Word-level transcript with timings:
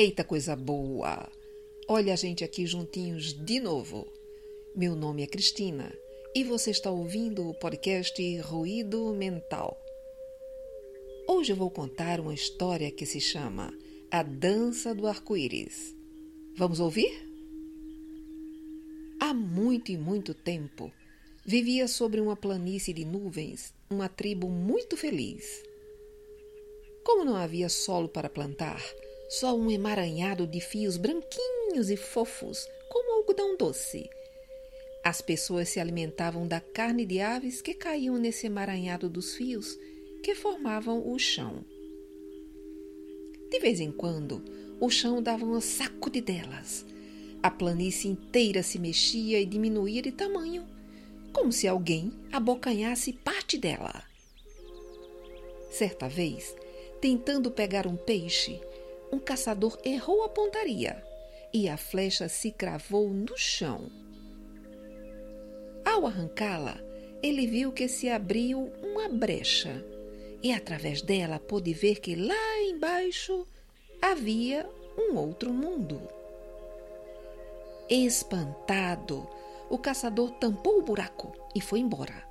Eita 0.00 0.22
coisa 0.22 0.54
boa! 0.54 1.28
Olha 1.88 2.12
a 2.12 2.16
gente 2.16 2.44
aqui 2.44 2.64
juntinhos 2.64 3.32
de 3.32 3.58
novo. 3.58 4.06
Meu 4.72 4.94
nome 4.94 5.24
é 5.24 5.26
Cristina 5.26 5.92
e 6.32 6.44
você 6.44 6.70
está 6.70 6.88
ouvindo 6.88 7.50
o 7.50 7.54
podcast 7.54 8.38
Ruído 8.42 9.12
Mental. 9.12 9.76
Hoje 11.26 11.52
eu 11.52 11.56
vou 11.56 11.68
contar 11.68 12.20
uma 12.20 12.32
história 12.32 12.92
que 12.92 13.04
se 13.04 13.20
chama 13.20 13.76
A 14.08 14.22
Dança 14.22 14.94
do 14.94 15.04
Arco-Íris. 15.04 15.96
Vamos 16.54 16.78
ouvir? 16.78 17.20
Há 19.18 19.34
muito 19.34 19.90
e 19.90 19.96
muito 19.96 20.32
tempo 20.32 20.92
vivia 21.44 21.88
sobre 21.88 22.20
uma 22.20 22.36
planície 22.36 22.94
de 22.94 23.04
nuvens 23.04 23.74
uma 23.90 24.08
tribo 24.08 24.48
muito 24.48 24.96
feliz. 24.96 25.60
Como 27.02 27.24
não 27.24 27.34
havia 27.34 27.68
solo 27.68 28.08
para 28.08 28.30
plantar, 28.30 28.80
só 29.28 29.54
um 29.54 29.70
emaranhado 29.70 30.46
de 30.46 30.60
fios 30.60 30.96
branquinhos 30.96 31.90
e 31.90 31.96
fofos, 31.96 32.66
como 32.88 33.12
algodão 33.12 33.56
doce. 33.56 34.08
As 35.04 35.20
pessoas 35.20 35.68
se 35.68 35.78
alimentavam 35.78 36.46
da 36.46 36.60
carne 36.60 37.04
de 37.04 37.20
aves 37.20 37.60
que 37.60 37.74
caíam 37.74 38.16
nesse 38.16 38.46
emaranhado 38.46 39.08
dos 39.08 39.34
fios 39.34 39.78
que 40.22 40.34
formavam 40.34 41.12
o 41.12 41.18
chão. 41.18 41.64
De 43.50 43.58
vez 43.60 43.80
em 43.80 43.92
quando, 43.92 44.42
o 44.80 44.90
chão 44.90 45.22
dava 45.22 45.44
uma 45.44 45.60
sacudidelas. 45.60 46.84
A 47.42 47.50
planície 47.50 48.10
inteira 48.10 48.62
se 48.62 48.78
mexia 48.78 49.40
e 49.40 49.46
diminuía 49.46 50.02
de 50.02 50.12
tamanho, 50.12 50.66
como 51.32 51.52
se 51.52 51.68
alguém 51.68 52.12
abocanhasse 52.32 53.12
parte 53.12 53.56
dela. 53.56 54.02
Certa 55.70 56.08
vez, 56.08 56.54
tentando 57.00 57.50
pegar 57.50 57.86
um 57.86 57.96
peixe, 57.96 58.60
um 59.12 59.18
caçador 59.18 59.78
errou 59.84 60.24
a 60.24 60.28
pontaria 60.28 61.02
e 61.52 61.68
a 61.68 61.76
flecha 61.76 62.28
se 62.28 62.50
cravou 62.50 63.08
no 63.08 63.36
chão. 63.36 63.90
Ao 65.84 66.06
arrancá-la, 66.06 66.78
ele 67.22 67.46
viu 67.46 67.72
que 67.72 67.88
se 67.88 68.08
abriu 68.08 68.72
uma 68.82 69.08
brecha 69.08 69.84
e, 70.42 70.52
através 70.52 71.02
dela, 71.02 71.38
pôde 71.38 71.72
ver 71.72 72.00
que 72.00 72.14
lá 72.14 72.62
embaixo 72.62 73.46
havia 74.00 74.68
um 74.96 75.16
outro 75.16 75.52
mundo. 75.52 76.00
Espantado, 77.88 79.26
o 79.70 79.78
caçador 79.78 80.30
tampou 80.32 80.78
o 80.78 80.82
buraco 80.82 81.32
e 81.54 81.60
foi 81.60 81.80
embora. 81.80 82.26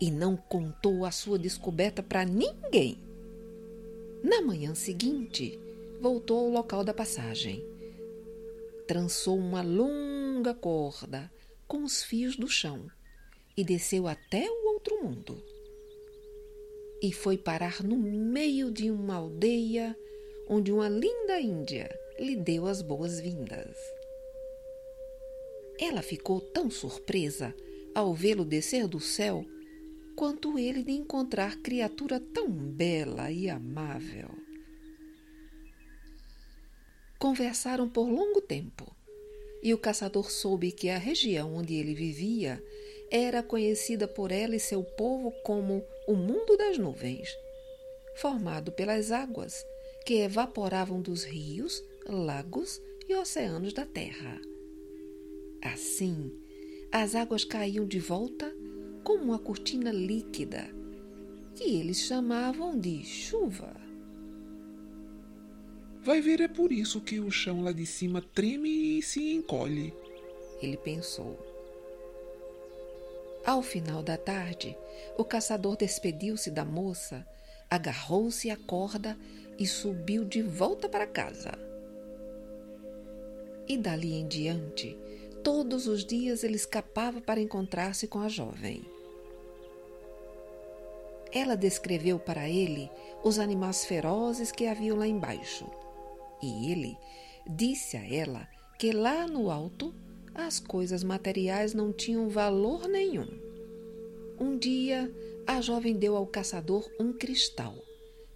E 0.00 0.10
não 0.10 0.36
contou 0.36 1.06
a 1.06 1.10
sua 1.10 1.38
descoberta 1.38 2.02
para 2.02 2.24
ninguém. 2.24 2.98
Na 4.22 4.42
manhã 4.42 4.74
seguinte, 4.74 5.58
voltou 6.00 6.38
ao 6.38 6.50
local 6.50 6.84
da 6.84 6.94
passagem. 6.94 7.64
Trançou 8.86 9.38
uma 9.38 9.62
longa 9.62 10.54
corda 10.54 11.30
com 11.66 11.82
os 11.82 12.02
fios 12.02 12.36
do 12.36 12.48
chão 12.48 12.86
e 13.56 13.64
desceu 13.64 14.06
até 14.06 14.48
o 14.48 14.66
outro 14.68 15.02
mundo. 15.02 15.42
E 17.02 17.12
foi 17.12 17.36
parar 17.36 17.82
no 17.82 17.96
meio 17.96 18.70
de 18.70 18.90
uma 18.90 19.16
aldeia 19.16 19.96
onde 20.48 20.72
uma 20.72 20.88
linda 20.88 21.40
índia 21.40 21.88
lhe 22.18 22.36
deu 22.36 22.66
as 22.66 22.80
boas-vindas. 22.80 23.76
Ela 25.78 26.02
ficou 26.02 26.40
tão 26.40 26.70
surpresa 26.70 27.54
ao 27.94 28.14
vê-lo 28.14 28.44
descer 28.44 28.86
do 28.86 29.00
céu 29.00 29.44
quanto 30.14 30.58
ele 30.58 30.82
de 30.82 30.92
encontrar 30.92 31.56
criatura 31.56 32.18
tão 32.18 32.48
bela 32.50 33.30
e 33.30 33.50
amável. 33.50 34.45
Conversaram 37.18 37.88
por 37.88 38.08
longo 38.08 38.40
tempo, 38.40 38.94
e 39.62 39.72
o 39.72 39.78
caçador 39.78 40.30
soube 40.30 40.70
que 40.70 40.90
a 40.90 40.98
região 40.98 41.54
onde 41.54 41.74
ele 41.74 41.94
vivia 41.94 42.62
era 43.10 43.42
conhecida 43.42 44.06
por 44.06 44.30
ela 44.30 44.54
e 44.54 44.60
seu 44.60 44.82
povo 44.82 45.32
como 45.42 45.82
o 46.06 46.14
Mundo 46.14 46.56
das 46.56 46.76
Nuvens, 46.76 47.28
formado 48.16 48.70
pelas 48.72 49.10
águas 49.12 49.64
que 50.04 50.14
evaporavam 50.14 51.00
dos 51.00 51.24
rios, 51.24 51.82
lagos 52.06 52.80
e 53.08 53.14
oceanos 53.14 53.72
da 53.72 53.86
terra. 53.86 54.40
Assim, 55.62 56.32
as 56.92 57.14
águas 57.14 57.44
caíam 57.44 57.86
de 57.86 57.98
volta 57.98 58.54
como 59.02 59.24
uma 59.24 59.38
cortina 59.38 59.90
líquida, 59.90 60.68
que 61.54 61.64
eles 61.78 61.98
chamavam 61.98 62.78
de 62.78 63.02
chuva. 63.04 63.85
Vai 66.06 66.20
ver, 66.20 66.40
é 66.40 66.46
por 66.46 66.70
isso 66.70 67.00
que 67.00 67.18
o 67.18 67.32
chão 67.32 67.64
lá 67.64 67.72
de 67.72 67.84
cima 67.84 68.22
treme 68.32 68.96
e 68.96 69.02
se 69.02 69.34
encolhe. 69.34 69.92
Ele 70.62 70.76
pensou. 70.76 71.36
Ao 73.44 73.60
final 73.60 74.04
da 74.04 74.16
tarde, 74.16 74.78
o 75.18 75.24
caçador 75.24 75.76
despediu-se 75.76 76.48
da 76.48 76.64
moça, 76.64 77.26
agarrou-se 77.68 78.48
à 78.48 78.56
corda 78.56 79.18
e 79.58 79.66
subiu 79.66 80.24
de 80.24 80.42
volta 80.42 80.88
para 80.88 81.08
casa. 81.08 81.58
E 83.66 83.76
dali 83.76 84.14
em 84.14 84.28
diante, 84.28 84.96
todos 85.42 85.88
os 85.88 86.04
dias 86.04 86.44
ele 86.44 86.54
escapava 86.54 87.20
para 87.20 87.40
encontrar-se 87.40 88.06
com 88.06 88.20
a 88.20 88.28
jovem. 88.28 88.88
Ela 91.32 91.56
descreveu 91.56 92.16
para 92.16 92.48
ele 92.48 92.88
os 93.24 93.40
animais 93.40 93.84
ferozes 93.84 94.52
que 94.52 94.68
haviam 94.68 94.96
lá 94.96 95.08
embaixo 95.08 95.66
e 96.42 96.70
ele 96.70 96.96
disse 97.48 97.96
a 97.96 98.04
ela 98.04 98.48
que 98.78 98.92
lá 98.92 99.26
no 99.26 99.50
alto 99.50 99.94
as 100.34 100.60
coisas 100.60 101.02
materiais 101.02 101.72
não 101.72 101.92
tinham 101.92 102.28
valor 102.28 102.86
nenhum. 102.88 103.26
Um 104.38 104.58
dia, 104.58 105.10
a 105.46 105.60
jovem 105.60 105.96
deu 105.96 106.14
ao 106.14 106.26
caçador 106.26 106.86
um 107.00 107.12
cristal 107.12 107.74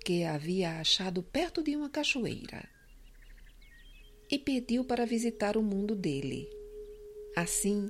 que 0.02 0.24
havia 0.24 0.80
achado 0.80 1.22
perto 1.22 1.62
de 1.62 1.76
uma 1.76 1.90
cachoeira 1.90 2.66
e 4.30 4.38
pediu 4.38 4.84
para 4.84 5.04
visitar 5.04 5.56
o 5.56 5.62
mundo 5.62 5.94
dele. 5.94 6.48
Assim, 7.36 7.88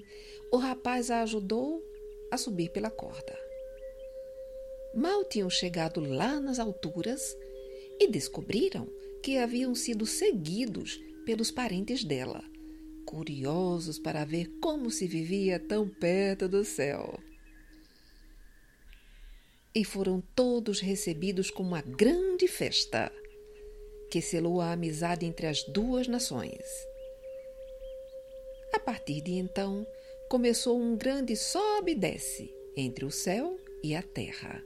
o 0.50 0.56
rapaz 0.56 1.10
a 1.10 1.22
ajudou 1.22 1.82
a 2.31 2.37
subir 2.37 2.70
pela 2.72 2.91
corda. 2.91 3.38
Mal 4.94 5.25
tinham 5.25 5.49
chegado 5.49 6.00
lá 6.00 6.41
nas 6.41 6.59
alturas 6.59 7.37
e 8.00 8.09
descobriram 8.09 8.88
que 9.22 9.38
haviam 9.38 9.75
sido 9.75 10.06
seguidos 10.06 11.00
pelos 11.25 11.50
parentes 11.50 12.03
dela, 12.04 12.42
curiosos 13.04 13.98
para 13.98 14.25
ver 14.25 14.48
como 14.60 14.91
se 14.91 15.06
vivia 15.06 15.58
tão 15.58 15.88
perto 15.88 16.48
do 16.48 16.64
céu. 16.64 17.19
E 19.75 19.84
foram 19.84 20.22
todos 20.34 20.81
recebidos 20.81 21.50
com 21.50 21.62
uma 21.62 21.82
grande 21.82 22.48
festa, 22.48 23.12
que 24.10 24.20
selou 24.20 24.60
a 24.60 24.72
amizade 24.72 25.25
entre 25.25 25.47
as 25.47 25.62
duas 25.64 26.08
nações. 26.08 26.64
A 28.72 28.78
partir 28.81 29.20
de 29.20 29.32
então, 29.32 29.87
começou 30.28 30.81
um 30.81 30.97
grande 30.97 31.37
sobe 31.37 31.92
e 31.92 31.94
desce 31.94 32.52
entre 32.76 33.04
o 33.04 33.10
céu 33.10 33.58
e 33.82 33.94
a 33.94 34.02
terra. 34.02 34.64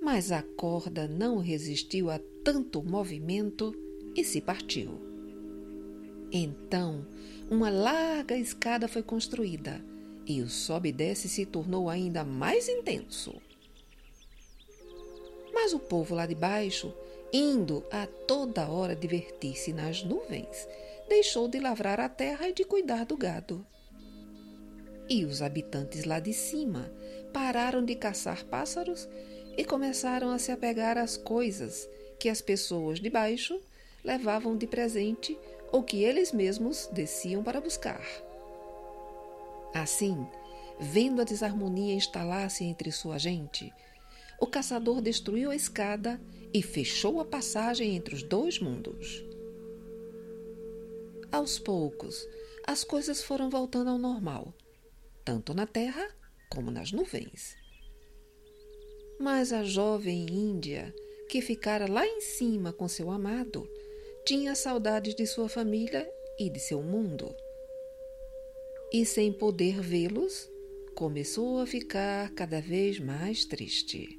Mas 0.00 0.30
a 0.30 0.42
corda 0.42 1.08
não 1.08 1.38
resistiu 1.38 2.10
a 2.10 2.20
tanto 2.46 2.80
movimento 2.80 3.74
e 4.14 4.22
se 4.22 4.40
partiu. 4.40 5.00
Então, 6.30 7.04
uma 7.50 7.68
larga 7.68 8.36
escada 8.36 8.86
foi 8.86 9.02
construída 9.02 9.84
e 10.24 10.40
o 10.40 10.48
sobe 10.48 10.90
e 10.90 10.92
desce 10.92 11.28
se 11.28 11.44
tornou 11.44 11.90
ainda 11.90 12.22
mais 12.22 12.68
intenso. 12.68 13.34
Mas 15.52 15.72
o 15.72 15.80
povo 15.80 16.14
lá 16.14 16.24
de 16.24 16.36
baixo, 16.36 16.94
indo 17.32 17.84
a 17.90 18.06
toda 18.06 18.68
hora 18.68 18.94
divertir-se 18.94 19.72
nas 19.72 20.04
nuvens, 20.04 20.68
deixou 21.08 21.48
de 21.48 21.58
lavrar 21.58 21.98
a 21.98 22.08
terra 22.08 22.48
e 22.48 22.52
de 22.52 22.62
cuidar 22.62 23.06
do 23.06 23.16
gado. 23.16 23.66
E 25.08 25.24
os 25.24 25.42
habitantes 25.42 26.04
lá 26.04 26.20
de 26.20 26.32
cima 26.32 26.92
pararam 27.32 27.84
de 27.84 27.96
caçar 27.96 28.44
pássaros 28.44 29.08
e 29.58 29.64
começaram 29.64 30.30
a 30.30 30.38
se 30.38 30.52
apegar 30.52 30.96
às 30.96 31.16
coisas 31.16 31.88
que 32.18 32.28
as 32.28 32.40
pessoas 32.40 33.00
de 33.00 33.10
baixo 33.10 33.60
levavam 34.04 34.56
de 34.56 34.66
presente 34.66 35.38
ou 35.72 35.82
que 35.82 36.02
eles 36.02 36.32
mesmos 36.32 36.88
desciam 36.92 37.42
para 37.42 37.60
buscar. 37.60 38.02
Assim, 39.74 40.26
vendo 40.78 41.20
a 41.20 41.24
desarmonia 41.24 41.94
instalar-se 41.94 42.64
entre 42.64 42.92
sua 42.92 43.18
gente, 43.18 43.72
o 44.40 44.46
caçador 44.46 45.00
destruiu 45.00 45.50
a 45.50 45.56
escada 45.56 46.20
e 46.52 46.62
fechou 46.62 47.20
a 47.20 47.24
passagem 47.24 47.96
entre 47.96 48.14
os 48.14 48.22
dois 48.22 48.58
mundos. 48.58 49.24
Aos 51.32 51.58
poucos, 51.58 52.26
as 52.66 52.84
coisas 52.84 53.22
foram 53.22 53.50
voltando 53.50 53.90
ao 53.90 53.98
normal, 53.98 54.54
tanto 55.24 55.52
na 55.52 55.66
terra 55.66 56.08
como 56.48 56.70
nas 56.70 56.92
nuvens. 56.92 57.56
Mas 59.18 59.52
a 59.52 59.64
jovem 59.64 60.26
índia 60.26 60.94
que 61.28 61.40
ficara 61.40 61.90
lá 61.90 62.06
em 62.06 62.20
cima 62.20 62.72
com 62.72 62.88
seu 62.88 63.10
amado, 63.10 63.68
tinha 64.24 64.54
saudades 64.54 65.14
de 65.14 65.26
sua 65.26 65.48
família 65.48 66.10
e 66.38 66.50
de 66.50 66.58
seu 66.58 66.82
mundo. 66.82 67.34
E 68.92 69.04
sem 69.04 69.32
poder 69.32 69.80
vê-los, 69.80 70.48
começou 70.94 71.60
a 71.60 71.66
ficar 71.66 72.30
cada 72.30 72.60
vez 72.60 72.98
mais 72.98 73.44
triste. 73.44 74.18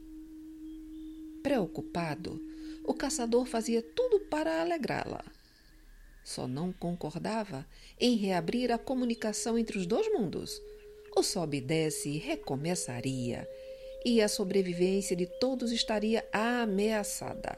Preocupado, 1.42 2.40
o 2.84 2.94
caçador 2.94 3.46
fazia 3.46 3.82
tudo 3.82 4.20
para 4.22 4.62
alegrá-la. 4.62 5.24
Só 6.24 6.48
não 6.48 6.74
concordava 6.74 7.66
em 8.00 8.16
reabrir 8.16 8.72
a 8.72 8.78
comunicação 8.78 9.58
entre 9.58 9.78
os 9.78 9.86
dois 9.86 10.08
mundos. 10.12 10.62
O 11.16 11.24
sobe 11.24 11.58
e 11.58 11.62
desce 11.62 12.18
recomeçaria 12.18 13.48
e 14.06 14.22
a 14.22 14.28
sobrevivência 14.28 15.16
de 15.16 15.26
todos 15.40 15.72
estaria 15.72 16.28
ameaçada. 16.32 17.58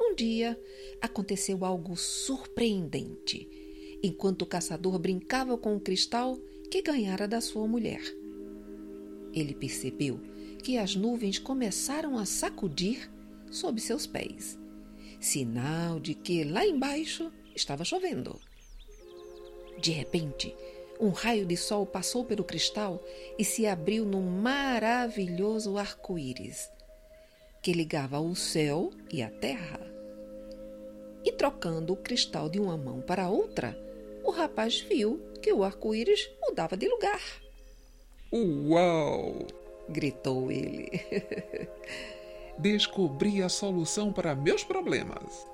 Um 0.00 0.14
dia 0.14 0.58
aconteceu 1.00 1.64
algo 1.64 1.96
surpreendente 1.96 3.48
enquanto 4.02 4.42
o 4.42 4.46
caçador 4.46 4.98
brincava 4.98 5.56
com 5.56 5.76
o 5.76 5.80
cristal 5.80 6.38
que 6.70 6.82
ganhara 6.82 7.26
da 7.26 7.40
sua 7.40 7.66
mulher. 7.66 8.02
Ele 9.32 9.54
percebeu 9.54 10.20
que 10.62 10.78
as 10.78 10.94
nuvens 10.94 11.38
começaram 11.38 12.18
a 12.18 12.24
sacudir 12.24 13.10
sob 13.50 13.80
seus 13.80 14.06
pés 14.06 14.58
sinal 15.24 15.98
de 15.98 16.14
que 16.14 16.44
lá 16.44 16.66
embaixo 16.66 17.32
estava 17.56 17.84
chovendo. 17.84 18.38
De 19.80 19.90
repente, 19.90 20.54
um 21.00 21.10
raio 21.10 21.44
de 21.46 21.56
sol 21.56 21.84
passou 21.86 22.24
pelo 22.24 22.44
cristal 22.44 23.02
e 23.38 23.44
se 23.44 23.66
abriu 23.66 24.04
num 24.04 24.22
maravilhoso 24.22 25.76
arco-íris 25.76 26.74
que 27.64 27.72
ligava 27.72 28.20
o 28.20 28.36
céu 28.36 28.90
e 29.10 29.22
a 29.22 29.30
terra. 29.30 29.80
E 31.24 31.32
trocando 31.32 31.94
o 31.94 31.96
cristal 31.96 32.50
de 32.50 32.60
uma 32.60 32.76
mão 32.76 33.00
para 33.00 33.30
outra, 33.30 33.74
o 34.22 34.30
rapaz 34.30 34.80
viu 34.80 35.18
que 35.40 35.50
o 35.50 35.64
arco-íris 35.64 36.30
mudava 36.42 36.76
de 36.76 36.86
lugar. 36.86 37.22
Uau! 38.30 39.46
gritou 39.88 40.52
ele. 40.52 40.90
Descobri 42.58 43.42
a 43.42 43.48
solução 43.48 44.12
para 44.12 44.34
meus 44.34 44.62
problemas. 44.62 45.46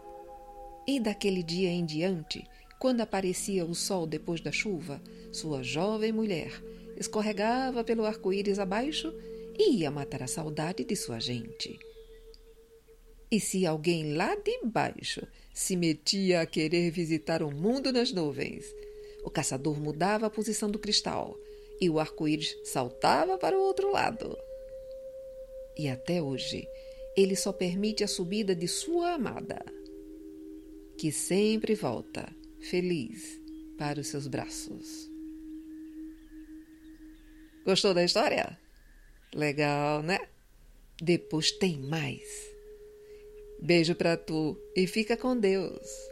E 0.89 0.99
daquele 0.99 1.45
dia 1.45 1.71
em 1.71 1.85
diante, 1.85 2.45
quando 2.81 3.03
aparecia 3.03 3.67
o 3.67 3.75
sol 3.75 4.07
depois 4.07 4.41
da 4.41 4.51
chuva, 4.51 5.03
sua 5.31 5.63
jovem 5.63 6.13
mulher 6.13 6.51
escorregava 6.97 7.85
pelo 7.85 8.07
arco-íris 8.07 8.59
abaixo 8.59 9.13
e 9.59 9.77
ia 9.77 9.91
matar 9.91 10.23
a 10.23 10.27
saudade 10.27 10.83
de 10.83 10.97
sua 10.97 11.21
gente. 11.21 11.79
E 13.31 13.39
se 13.39 13.67
alguém 13.67 14.15
lá 14.15 14.35
de 14.35 14.61
baixo 14.65 15.21
se 15.55 15.77
metia 15.77 16.41
a 16.41 16.47
querer 16.47 16.91
visitar 16.91 17.43
o 17.43 17.51
mundo 17.51 17.93
nas 17.93 18.13
nuvens, 18.13 18.65
o 19.23 19.31
caçador 19.31 19.79
mudava 19.79 20.27
a 20.27 20.31
posição 20.31 20.71
do 20.71 20.79
cristal 20.79 21.39
e 21.83 21.91
o 21.91 22.01
arco-íris 22.01 22.57
saltava 22.65 23.37
para 23.37 23.59
o 23.59 23.63
outro 23.63 23.93
lado. 23.93 24.35
E 25.77 25.87
até 25.87 26.23
hoje, 26.23 26.67
ele 27.15 27.37
só 27.37 27.53
permite 27.53 28.03
a 28.03 28.09
subida 28.09 28.55
de 28.55 28.67
sua 28.67 29.13
amada, 29.13 29.63
que 30.97 31.13
sempre 31.13 31.75
volta, 31.75 32.40
feliz, 32.61 33.41
para 33.79 34.01
os 34.01 34.09
seus 34.09 34.27
braços. 34.27 35.11
Gostou 37.65 37.95
da 37.95 38.05
história? 38.05 38.59
Legal, 39.35 40.03
né? 40.03 40.19
Depois 41.01 41.53
tem 41.53 41.79
mais. 41.79 42.23
Beijo 43.63 43.95
para 43.95 44.17
tu 44.17 44.57
e 44.75 44.87
fica 44.87 45.17
com 45.17 45.39
Deus. 45.39 46.10